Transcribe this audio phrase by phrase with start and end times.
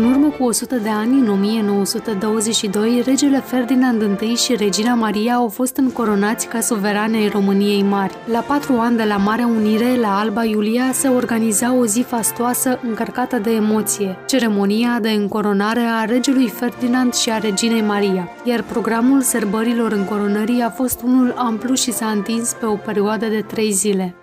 [0.00, 5.48] În urmă cu 100 de ani, în 1922, regele Ferdinand I și regina Maria au
[5.48, 8.14] fost încoronați ca suverane ai României Mari.
[8.32, 12.80] La patru ani de la Marea Unire, la Alba Iulia, se organiza o zi fastoasă
[12.82, 19.20] încărcată de emoție, ceremonia de încoronare a regelui Ferdinand și a reginei Maria, iar programul
[19.20, 24.14] sărbărilor încoronării a fost unul amplu și s-a întins pe o perioadă de trei zile.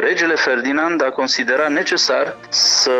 [0.00, 2.92] Regele Ferdinand a considerat necesar să,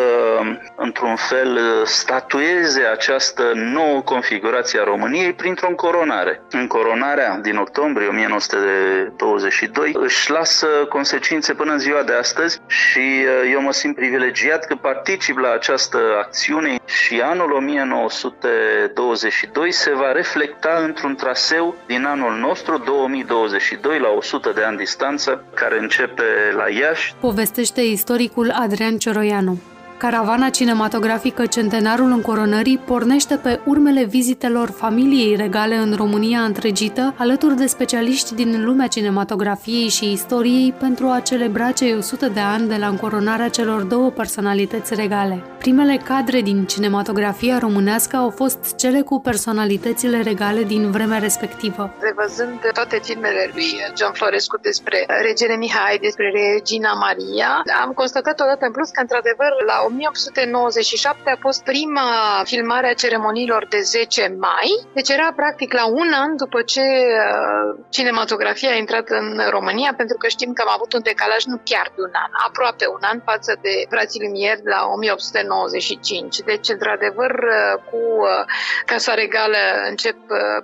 [0.77, 6.43] într-un fel, statueze această nouă configurație a României printr-o încoronare.
[6.51, 13.61] Încoronarea din octombrie 1922 își lasă consecințe până în ziua de astăzi și uh, eu
[13.61, 21.15] mă simt privilegiat că particip la această acțiune și anul 1922 se va reflecta într-un
[21.15, 27.15] traseu din anul nostru 2022 la 100 de ani distanță care începe la Iași.
[27.21, 29.61] Povestește istoricul Adrian Cioroianu.
[30.05, 37.67] Caravana cinematografică Centenarul Încoronării pornește pe urmele vizitelor familiei regale în România întregită, alături de
[37.67, 42.87] specialiști din lumea cinematografiei și istoriei pentru a celebra cei 100 de ani de la
[42.87, 45.43] încoronarea celor două personalități regale.
[45.59, 51.95] Primele cadre din cinematografia românească au fost cele cu personalitățile regale din vremea respectivă.
[51.99, 53.69] Revăzând toate filmele lui
[53.99, 59.53] John Florescu despre regele Mihai, despre regina Maria, am constatat odată în plus că, într-adevăr,
[59.67, 62.09] la 1897 a fost prima
[62.45, 67.85] filmare a ceremoniilor de 10 mai, deci era practic la un an după ce uh,
[67.89, 71.87] cinematografia a intrat în România, pentru că știm că am avut un decalaj nu chiar
[71.95, 76.39] de un an, aproape un an față de frații Lumière la 1895.
[76.39, 78.45] Deci, într-adevăr, uh, cu uh,
[78.87, 80.17] Casa Regală încep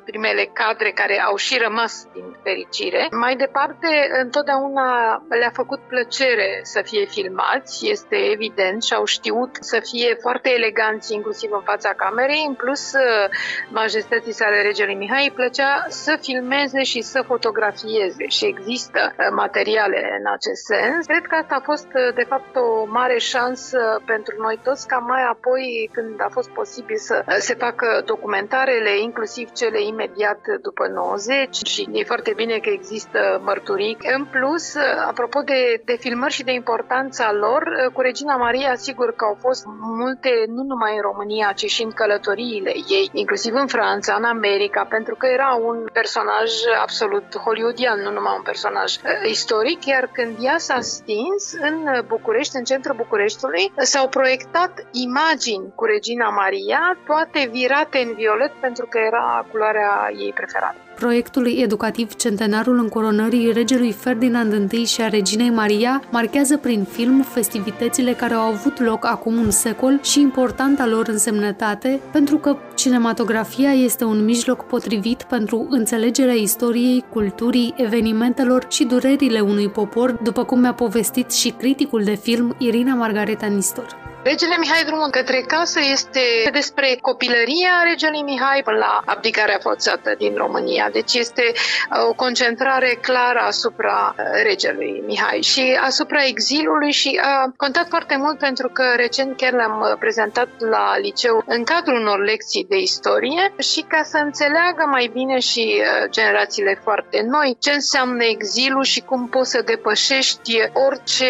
[0.04, 3.08] primele cadre care au și rămas din fericire.
[3.10, 3.88] Mai departe,
[4.22, 4.88] întotdeauna
[5.28, 11.14] le-a făcut plăcere să fie filmați, este evident, și au știut să fie foarte eleganți,
[11.14, 12.44] inclusiv în fața camerei.
[12.48, 13.28] În plus, uh,
[13.69, 20.00] majestății sale regelui Mihai îi plăcea să filmeze și să fotografieze și există uh, materiale
[20.19, 21.06] în acest sens.
[21.06, 24.98] Cred că asta a fost, uh, de fapt, o mare șansă pentru noi toți ca
[24.98, 31.66] mai apoi, când a fost posibil să se facă documentarele, inclusiv cele imediat după 90
[31.66, 33.96] și e foarte bine că există mărturii.
[34.16, 34.74] În plus,
[35.06, 39.36] apropo de, de filmări și de importanța lor, cu Regina Maria, sigur, sigur că au
[39.41, 44.24] fost multe, nu numai în România, ci și în călătoriile ei, inclusiv în Franța, în
[44.24, 50.10] America, pentru că era un personaj absolut hollywoodian, nu numai un personaj uh, istoric, iar
[50.12, 56.98] când ea s-a stins în București, în centrul Bucureștiului, s-au proiectat imagini cu Regina Maria,
[57.06, 63.93] toate virate în violet pentru că era culoarea ei preferată proiectului educativ Centenarul încoronării regelui
[63.93, 69.34] Ferdinand I și a reginei Maria marchează prin film festivitățile care au avut loc acum
[69.37, 76.34] un secol și importanta lor însemnătate, pentru că cinematografia este un mijloc potrivit pentru înțelegerea
[76.34, 82.55] istoriei, culturii, evenimentelor și durerile unui popor, după cum mi-a povestit și criticul de film
[82.59, 84.09] Irina Margareta Nistor.
[84.22, 86.20] Regele Mihai drumul către casă este
[86.53, 90.88] despre copilăria regelui Mihai până la abdicarea forțată din România.
[90.92, 97.53] Deci este uh, o concentrare clară asupra uh, regelui Mihai și asupra exilului și a
[97.56, 102.25] contat foarte mult pentru că recent chiar l-am uh, prezentat la liceu în cadrul unor
[102.25, 108.25] lecții de istorie și ca să înțeleagă mai bine și generațiile foarte noi ce înseamnă
[108.25, 111.28] exilul și cum poți să depășești orice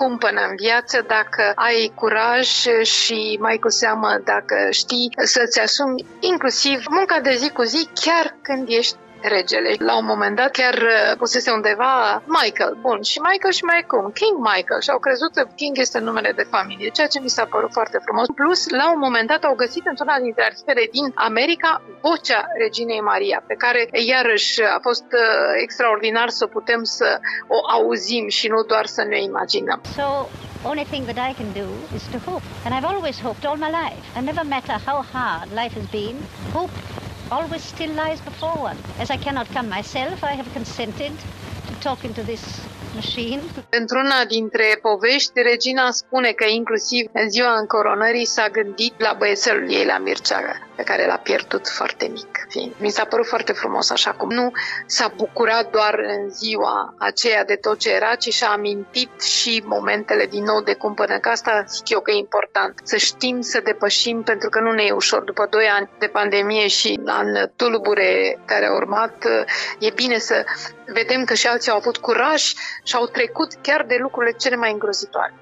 [0.00, 2.48] cumpănă în viață dacă ai curaj
[2.82, 8.36] și mai cu seamă dacă știi să-ți asumi inclusiv munca de zi cu zi chiar
[8.42, 8.96] când ești
[9.28, 9.74] regele.
[9.78, 14.10] La un moment dat chiar uh, pusese undeva Michael, bun, și Michael și mai cum,
[14.20, 17.44] King Michael și au crezut că King este numele de familie, ceea ce mi s-a
[17.44, 18.26] părut foarte frumos.
[18.34, 23.42] Plus, la un moment dat au găsit într-una dintre arhivele din America vocea reginei Maria,
[23.46, 25.20] pe care iarăși a fost uh,
[25.62, 29.80] extraordinar să putem să o auzim și nu doar să ne imaginăm.
[29.96, 30.28] So,
[30.68, 32.46] only thing that I can do is to hope.
[32.64, 34.04] And I've always hoped all my life.
[34.16, 36.16] And never matter how hard life has been,
[36.52, 36.70] hope
[37.30, 38.78] always still lies before one.
[38.98, 41.12] As I cannot come myself, I have consented
[41.86, 42.42] to talk into this
[42.94, 43.42] machine.
[43.70, 49.84] Într-una dintre povești, regina spune că inclusiv în ziua încoronării s-a gândit la băiețelul ei,
[49.84, 50.40] la Mircea,
[50.76, 52.46] pe care l-a pierdut foarte mic.
[52.78, 54.50] Mi s-a părut foarte frumos, așa cum nu
[54.86, 60.26] s-a bucurat doar în ziua aceea de tot ce era, ci și-a amintit și momentele
[60.26, 61.18] din nou de cumpănă.
[61.18, 62.80] Că asta zic eu că e important.
[62.82, 65.22] Să știm să depășim, pentru că nu ne e ușor.
[65.22, 69.24] După doi ani de pandemie și an tulbure care a urmat,
[69.78, 70.44] e bine să
[70.86, 72.42] vedem că și alții au avut curaj
[72.82, 75.34] și au trecut chiar de lucrurile cele mai îngrozitoare.